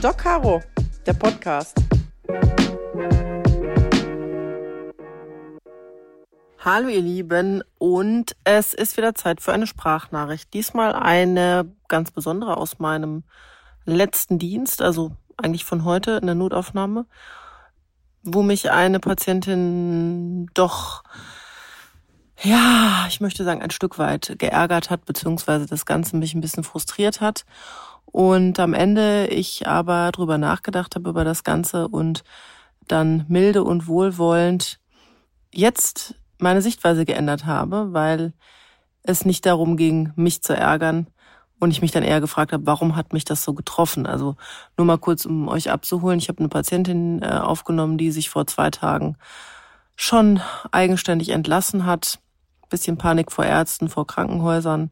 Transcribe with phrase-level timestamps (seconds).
[0.00, 0.62] Doc Caro,
[1.06, 1.76] der Podcast.
[6.60, 10.54] Hallo ihr Lieben und es ist wieder Zeit für eine Sprachnachricht.
[10.54, 13.24] Diesmal eine ganz besondere aus meinem
[13.86, 17.06] letzten Dienst, also eigentlich von heute in der Notaufnahme,
[18.22, 21.02] wo mich eine Patientin doch
[22.40, 26.62] ja, ich möchte sagen, ein Stück weit geärgert hat, beziehungsweise das Ganze mich ein bisschen
[26.62, 27.44] frustriert hat.
[28.10, 32.24] Und am Ende ich aber drüber nachgedacht habe über das Ganze und
[32.86, 34.80] dann milde und wohlwollend
[35.52, 38.32] jetzt meine Sichtweise geändert habe, weil
[39.02, 41.08] es nicht darum ging, mich zu ärgern
[41.58, 44.06] und ich mich dann eher gefragt habe, warum hat mich das so getroffen?
[44.06, 44.36] Also
[44.76, 46.18] nur mal kurz, um euch abzuholen.
[46.18, 49.16] Ich habe eine Patientin äh, aufgenommen, die sich vor zwei Tagen
[49.96, 52.20] schon eigenständig entlassen hat
[52.68, 54.90] bisschen Panik vor Ärzten, vor Krankenhäusern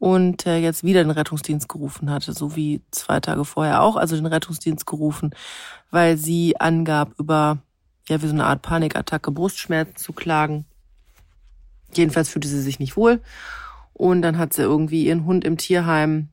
[0.00, 4.16] und äh, jetzt wieder den Rettungsdienst gerufen hatte, so wie zwei Tage vorher auch, also
[4.16, 5.30] den Rettungsdienst gerufen,
[5.90, 7.58] weil sie angab, über
[8.08, 10.64] ja wie so eine Art Panikattacke Brustschmerzen zu klagen.
[11.92, 13.20] Jedenfalls fühlte sie sich nicht wohl
[13.92, 16.30] und dann hat sie irgendwie ihren Hund im Tierheim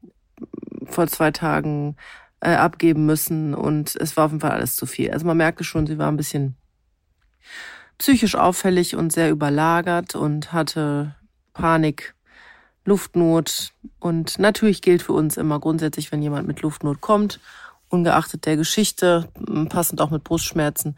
[0.85, 1.97] vor zwei Tagen
[2.39, 5.11] äh, abgeben müssen und es war auf jeden Fall alles zu viel.
[5.11, 6.55] Also man merkte schon, sie war ein bisschen
[7.97, 11.15] psychisch auffällig und sehr überlagert und hatte
[11.53, 12.15] Panik,
[12.87, 13.73] Luftnot.
[13.99, 17.39] Und natürlich gilt für uns immer grundsätzlich, wenn jemand mit Luftnot kommt,
[17.89, 19.29] ungeachtet der Geschichte,
[19.69, 20.97] passend auch mit Brustschmerzen,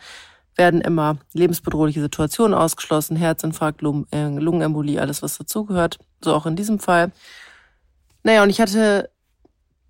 [0.55, 5.97] werden immer lebensbedrohliche Situationen ausgeschlossen, Herzinfarkt, äh, Lungenembolie, alles was dazugehört.
[6.23, 7.11] So auch in diesem Fall.
[8.23, 9.09] Naja, und ich hatte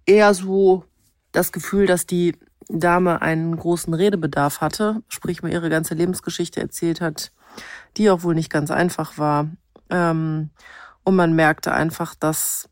[0.06, 0.86] eher so
[1.32, 2.36] das Gefühl, dass die
[2.70, 7.32] Dame einen großen Redebedarf hatte, sprich mir ihre ganze Lebensgeschichte erzählt hat,
[7.98, 9.50] die auch wohl nicht ganz einfach war.
[9.90, 10.52] Ähm,
[11.10, 12.70] und man merkte einfach, dass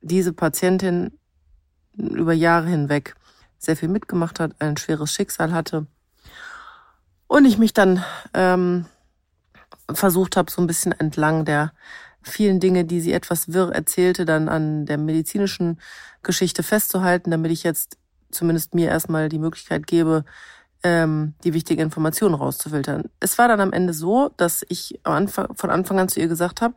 [0.00, 1.18] diese Patientin
[1.96, 3.14] über Jahre hinweg
[3.58, 5.86] sehr viel mitgemacht hat, ein schweres Schicksal hatte.
[7.26, 8.86] Und ich mich dann ähm,
[9.92, 11.72] versucht habe, so ein bisschen entlang der
[12.22, 15.80] vielen Dinge, die sie etwas wirr erzählte, dann an der medizinischen
[16.22, 17.96] Geschichte festzuhalten, damit ich jetzt
[18.30, 20.24] zumindest mir erstmal die Möglichkeit gebe,
[20.82, 23.04] ähm, die wichtigen Informationen rauszufiltern.
[23.20, 26.62] Es war dann am Ende so, dass ich Anfang, von Anfang an zu ihr gesagt
[26.62, 26.74] habe,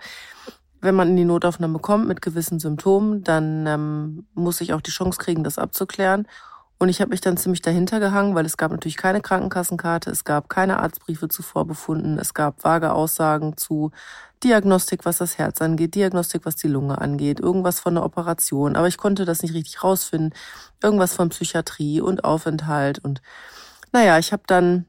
[0.81, 4.91] wenn man in die Notaufnahme kommt mit gewissen Symptomen, dann ähm, muss ich auch die
[4.91, 6.27] Chance kriegen, das abzuklären.
[6.77, 10.25] Und ich habe mich dann ziemlich dahinter gehangen, weil es gab natürlich keine Krankenkassenkarte, es
[10.25, 13.91] gab keine Arztbriefe zuvor befunden, es gab vage Aussagen zu
[14.43, 18.89] Diagnostik, was das Herz angeht, Diagnostik, was die Lunge angeht, irgendwas von der Operation, aber
[18.89, 20.33] ich konnte das nicht richtig rausfinden,
[20.81, 23.21] irgendwas von Psychiatrie und Aufenthalt und
[23.93, 24.85] naja, ich habe dann,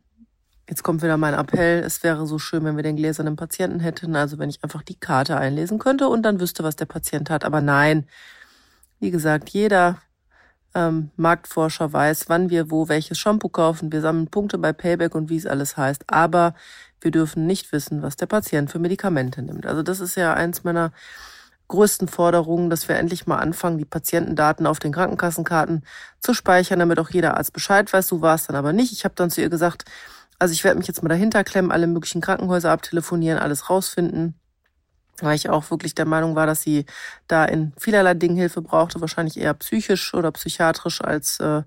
[0.69, 4.17] jetzt kommt wieder mein Appell, es wäre so schön, wenn wir den gläsernen Patienten hätten,
[4.17, 7.45] also wenn ich einfach die Karte einlesen könnte und dann wüsste, was der Patient hat,
[7.45, 8.07] aber nein,
[8.99, 9.99] wie gesagt, jeder
[10.75, 13.93] ähm, Marktforscher weiß, wann wir wo welches Shampoo kaufen.
[13.93, 16.05] Wir sammeln Punkte bei Payback und wie es alles heißt.
[16.09, 16.55] Aber
[17.01, 19.67] wir dürfen nicht wissen, was der Patient für Medikamente nimmt.
[19.67, 20.93] Also das ist ja eins meiner
[21.69, 25.85] größten Forderungen, dass wir endlich mal anfangen, die Patientendaten auf den Krankenkassenkarten
[26.21, 28.07] zu speichern, damit auch jeder Arzt Bescheid weiß.
[28.07, 28.93] So war es dann aber nicht.
[28.93, 29.85] Ich habe dann zu ihr gesagt,
[30.39, 34.35] also ich werde mich jetzt mal dahinter klemmen, alle möglichen Krankenhäuser abtelefonieren, alles rausfinden
[35.21, 36.87] weil ich auch wirklich der Meinung war, dass sie
[37.29, 41.63] da in vielerlei Dingen Hilfe brauchte, wahrscheinlich eher psychisch oder psychiatrisch als äh,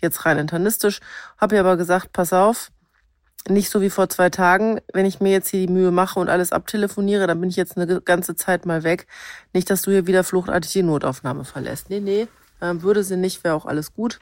[0.00, 1.00] jetzt rein internistisch.
[1.38, 2.70] Habe ihr aber gesagt, pass auf,
[3.48, 6.28] nicht so wie vor zwei Tagen, wenn ich mir jetzt hier die Mühe mache und
[6.28, 9.06] alles abtelefoniere, dann bin ich jetzt eine ganze Zeit mal weg.
[9.52, 11.90] Nicht, dass du hier wieder fluchtartig die Notaufnahme verlässt.
[11.90, 12.28] Nee, nee,
[12.60, 14.20] äh, würde sie nicht, wäre auch alles gut.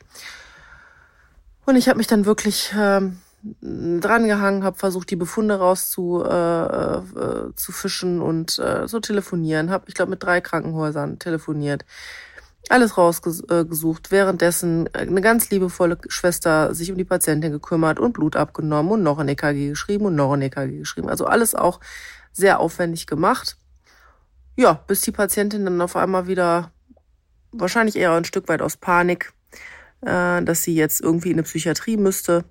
[1.67, 3.19] Und ich habe mich dann wirklich ähm,
[3.63, 9.71] drangehangen, habe versucht, die Befunde raus äh, äh, zu fischen und äh, so telefonieren.
[9.71, 11.85] Habe, ich glaube, mit drei Krankenhäusern telefoniert.
[12.69, 14.11] Alles rausgesucht.
[14.11, 19.19] Währenddessen eine ganz liebevolle Schwester sich um die Patientin gekümmert und Blut abgenommen und noch
[19.19, 21.09] ein EKG geschrieben und noch ein EKG geschrieben.
[21.09, 21.81] Also alles auch
[22.33, 23.57] sehr aufwendig gemacht.
[24.57, 26.73] Ja, bis die Patientin dann auf einmal wieder,
[27.53, 29.33] wahrscheinlich eher ein Stück weit aus Panik,
[30.03, 32.45] äh, dass sie jetzt irgendwie in eine Psychiatrie müsste,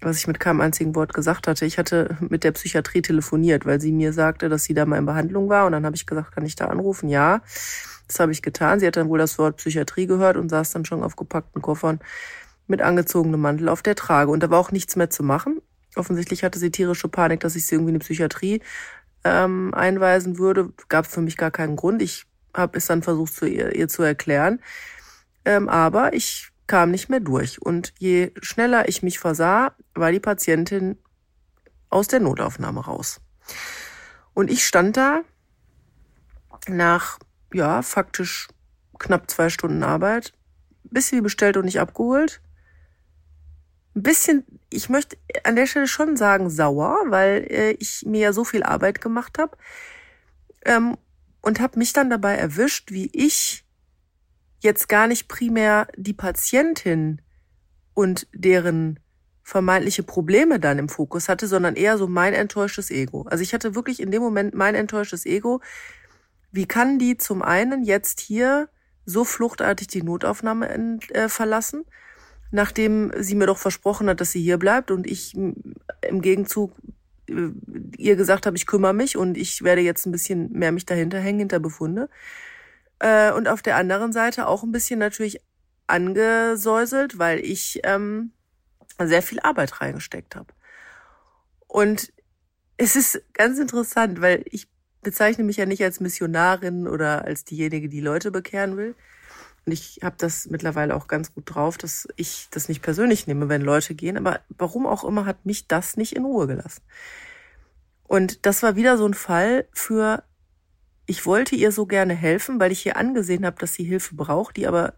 [0.00, 1.66] was ich mit keinem einzigen Wort gesagt hatte.
[1.66, 5.06] Ich hatte mit der Psychiatrie telefoniert, weil sie mir sagte, dass sie da mal in
[5.06, 5.66] Behandlung war.
[5.66, 7.08] Und dann habe ich gesagt, kann ich da anrufen?
[7.08, 7.42] Ja,
[8.06, 8.80] das habe ich getan.
[8.80, 12.00] Sie hat dann wohl das Wort Psychiatrie gehört und saß dann schon auf gepackten Koffern
[12.66, 14.30] mit angezogenem Mantel auf der Trage.
[14.30, 15.60] Und da war auch nichts mehr zu machen.
[15.94, 18.60] Offensichtlich hatte sie tierische Panik, dass ich sie irgendwie in die Psychiatrie
[19.24, 20.72] ähm, einweisen würde.
[20.88, 22.02] Gab für mich gar keinen Grund.
[22.02, 24.60] Ich habe es dann versucht, zu ihr, ihr zu erklären.
[25.44, 27.62] Ähm, aber ich kam nicht mehr durch.
[27.62, 30.98] Und je schneller ich mich versah, war die Patientin
[31.88, 33.20] aus der Notaufnahme raus.
[34.34, 35.22] Und ich stand da
[36.68, 37.18] nach,
[37.52, 38.48] ja, faktisch
[38.98, 40.32] knapp zwei Stunden Arbeit,
[40.84, 42.40] bisschen wie bestellt und nicht abgeholt.
[43.94, 48.32] Ein bisschen, ich möchte an der Stelle schon sagen, sauer, weil äh, ich mir ja
[48.32, 49.56] so viel Arbeit gemacht habe.
[50.64, 50.96] Ähm,
[51.40, 53.64] und habe mich dann dabei erwischt, wie ich
[54.60, 57.22] jetzt gar nicht primär die Patientin
[57.94, 58.98] und deren
[59.44, 63.22] vermeintliche Probleme dann im Fokus hatte, sondern eher so mein enttäuschtes Ego.
[63.30, 65.60] Also ich hatte wirklich in dem Moment mein enttäuschtes Ego.
[66.56, 68.70] Wie kann die zum einen jetzt hier
[69.04, 71.84] so fluchtartig die Notaufnahme äh, verlassen,
[72.50, 76.72] nachdem sie mir doch versprochen hat, dass sie hier bleibt und ich im Gegenzug
[77.28, 77.50] äh,
[77.98, 81.18] ihr gesagt habe, ich kümmere mich und ich werde jetzt ein bisschen mehr mich dahinter
[81.18, 82.08] hängen, hinter Befunde.
[83.00, 85.42] Äh, und auf der anderen Seite auch ein bisschen natürlich
[85.86, 88.32] angesäuselt, weil ich ähm,
[88.98, 90.48] sehr viel Arbeit reingesteckt habe.
[91.68, 92.14] Und
[92.78, 94.68] es ist ganz interessant, weil ich
[95.06, 98.96] bezeichne mich ja nicht als Missionarin oder als diejenige, die Leute bekehren will.
[99.64, 103.48] Und ich habe das mittlerweile auch ganz gut drauf, dass ich das nicht persönlich nehme,
[103.48, 104.16] wenn Leute gehen.
[104.16, 106.82] Aber warum auch immer hat mich das nicht in Ruhe gelassen.
[108.08, 110.24] Und das war wieder so ein Fall für,
[111.06, 114.56] ich wollte ihr so gerne helfen, weil ich ihr angesehen habe, dass sie Hilfe braucht,
[114.56, 114.94] die aber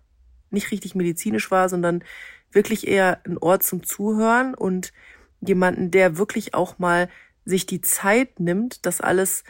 [0.49, 2.03] nicht richtig medizinisch war, sondern
[2.51, 4.95] wirklich eher ein Ort zum Zuhören und
[5.43, 7.11] jemanden, der wirklich auch mal
[7.45, 9.45] sich die Zeit nimmt, das alles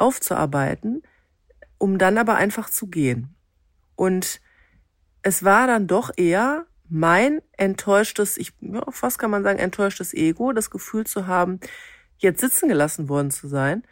[0.00, 1.02] aufzuarbeiten,
[1.78, 3.34] um dann aber einfach zu gehen.
[3.96, 4.40] Und
[5.22, 10.52] es war dann doch eher mein enttäuschtes, ich, ja, fast kann man sagen, enttäuschtes Ego,
[10.52, 11.60] das Gefühl zu haben,
[12.18, 13.84] jetzt sitzen gelassen worden zu sein.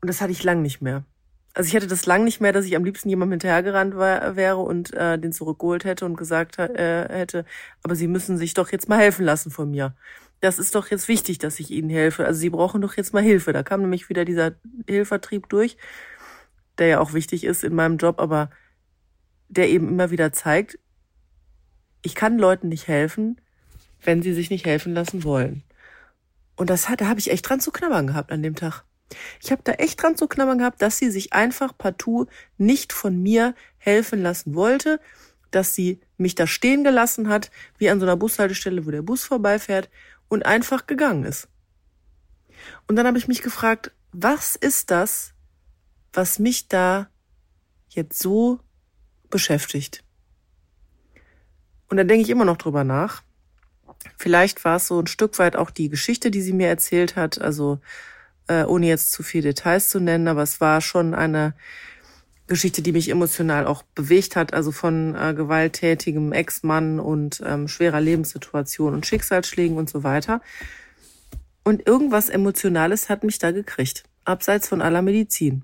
[0.00, 1.04] Und das hatte ich lang nicht mehr.
[1.54, 4.58] Also ich hatte das lang nicht mehr, dass ich am liebsten jemandem hinterhergerannt war, wäre
[4.58, 7.44] und äh, den zurückgeholt hätte und gesagt äh, hätte,
[7.82, 9.94] aber Sie müssen sich doch jetzt mal helfen lassen von mir.
[10.40, 12.24] Das ist doch jetzt wichtig, dass ich Ihnen helfe.
[12.24, 13.52] Also Sie brauchen doch jetzt mal Hilfe.
[13.52, 14.52] Da kam nämlich wieder dieser
[14.86, 15.76] Hilfertrieb durch,
[16.78, 18.50] der ja auch wichtig ist in meinem Job, aber
[19.48, 20.78] der eben immer wieder zeigt,
[22.02, 23.40] ich kann Leuten nicht helfen,
[24.02, 25.62] wenn sie sich nicht helfen lassen wollen.
[26.56, 28.84] Und das hat, da habe ich echt dran zu knabbern gehabt an dem Tag.
[29.42, 32.26] Ich habe da echt dran zu knabbern gehabt, dass sie sich einfach partout
[32.58, 35.00] nicht von mir helfen lassen wollte,
[35.50, 39.24] dass sie mich da stehen gelassen hat, wie an so einer Bushaltestelle, wo der Bus
[39.24, 39.90] vorbeifährt,
[40.30, 41.48] und einfach gegangen ist.
[42.88, 45.34] Und dann habe ich mich gefragt, was ist das,
[46.14, 47.08] was mich da
[47.90, 48.60] jetzt so
[49.28, 50.02] beschäftigt?
[51.88, 53.22] Und dann denke ich immer noch drüber nach.
[54.16, 57.40] Vielleicht war es so ein Stück weit auch die Geschichte, die sie mir erzählt hat.
[57.40, 57.80] Also
[58.46, 61.54] äh, ohne jetzt zu viel Details zu nennen, aber es war schon eine
[62.50, 68.00] Geschichte, die mich emotional auch bewegt hat, also von äh, gewalttätigem Ex-Mann und ähm, schwerer
[68.00, 70.42] Lebenssituation und Schicksalsschlägen und so weiter.
[71.62, 75.62] Und irgendwas Emotionales hat mich da gekriegt, abseits von aller Medizin.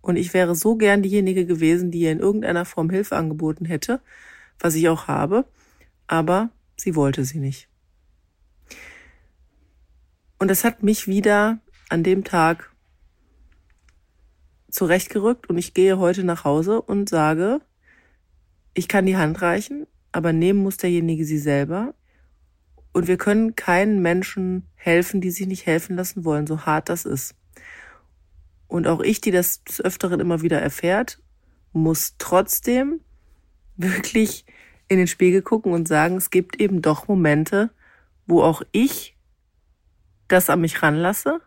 [0.00, 4.00] Und ich wäre so gern diejenige gewesen, die ihr in irgendeiner Form Hilfe angeboten hätte,
[4.58, 5.44] was ich auch habe,
[6.06, 7.68] aber sie wollte sie nicht.
[10.38, 11.58] Und es hat mich wieder
[11.90, 12.70] an dem Tag
[14.70, 17.60] zurechtgerückt und ich gehe heute nach Hause und sage,
[18.74, 21.94] ich kann die Hand reichen, aber nehmen muss derjenige sie selber.
[22.92, 27.04] Und wir können keinen Menschen helfen, die sich nicht helfen lassen wollen, so hart das
[27.04, 27.34] ist.
[28.66, 31.20] Und auch ich, die das des Öfteren immer wieder erfährt,
[31.72, 33.00] muss trotzdem
[33.76, 34.44] wirklich
[34.88, 37.70] in den Spiegel gucken und sagen, es gibt eben doch Momente,
[38.26, 39.16] wo auch ich
[40.28, 41.40] das an mich ranlasse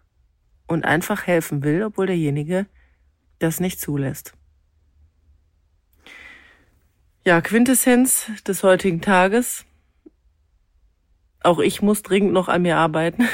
[0.68, 2.66] und einfach helfen will, obwohl derjenige
[3.42, 4.34] das nicht zulässt.
[7.24, 9.66] Ja, Quintessenz des heutigen Tages.
[11.44, 13.28] Auch ich muss dringend noch an mir arbeiten.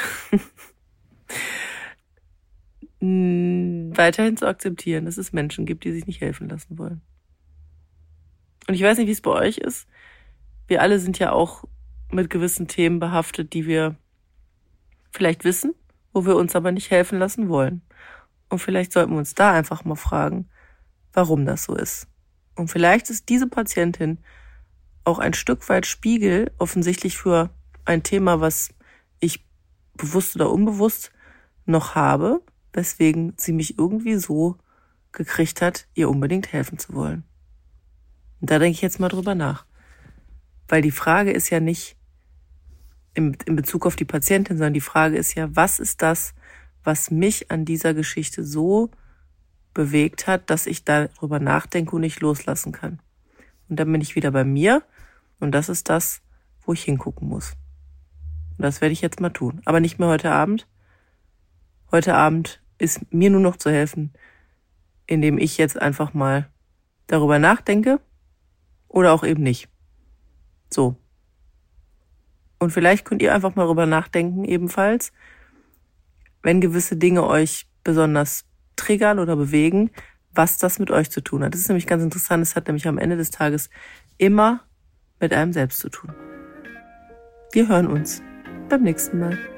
[3.96, 7.00] Weiterhin zu akzeptieren, dass es Menschen gibt, die sich nicht helfen lassen wollen.
[8.66, 9.86] Und ich weiß nicht, wie es bei euch ist.
[10.66, 11.64] Wir alle sind ja auch
[12.10, 13.96] mit gewissen Themen behaftet, die wir
[15.12, 15.74] vielleicht wissen,
[16.12, 17.82] wo wir uns aber nicht helfen lassen wollen.
[18.48, 20.48] Und vielleicht sollten wir uns da einfach mal fragen,
[21.12, 22.08] warum das so ist.
[22.54, 24.18] Und vielleicht ist diese Patientin
[25.04, 27.50] auch ein Stück weit Spiegel, offensichtlich für
[27.84, 28.70] ein Thema, was
[29.20, 29.46] ich
[29.94, 31.12] bewusst oder unbewusst
[31.66, 34.56] noch habe, weswegen sie mich irgendwie so
[35.12, 37.24] gekriegt hat, ihr unbedingt helfen zu wollen.
[38.40, 39.64] Und da denke ich jetzt mal drüber nach.
[40.68, 41.96] Weil die Frage ist ja nicht,
[43.14, 46.34] in, in Bezug auf die Patientin, sondern die Frage ist ja, was ist das,
[46.88, 48.90] was mich an dieser Geschichte so
[49.74, 52.98] bewegt hat, dass ich darüber nachdenke und nicht loslassen kann.
[53.68, 54.82] Und dann bin ich wieder bei mir
[55.38, 56.22] und das ist das,
[56.62, 57.52] wo ich hingucken muss.
[58.56, 59.60] Und das werde ich jetzt mal tun.
[59.66, 60.66] Aber nicht mehr heute Abend.
[61.92, 64.14] Heute Abend ist mir nur noch zu helfen,
[65.06, 66.48] indem ich jetzt einfach mal
[67.06, 68.00] darüber nachdenke
[68.88, 69.68] oder auch eben nicht.
[70.70, 70.96] So.
[72.58, 75.12] Und vielleicht könnt ihr einfach mal darüber nachdenken, ebenfalls,
[76.42, 78.44] wenn gewisse Dinge euch besonders
[78.76, 79.90] triggern oder bewegen,
[80.32, 81.54] was das mit euch zu tun hat.
[81.54, 82.42] Das ist nämlich ganz interessant.
[82.42, 83.70] Es hat nämlich am Ende des Tages
[84.18, 84.60] immer
[85.20, 86.14] mit einem selbst zu tun.
[87.52, 88.22] Wir hören uns
[88.68, 89.57] beim nächsten Mal.